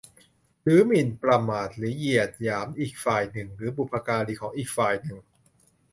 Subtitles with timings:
[0.63, 5.19] หรือหมิ่นประมาทหรือเหยียดหยามอีกฝ่ายหนึ่งหรือบุพการีของอีกฝ่ายหนึ่ง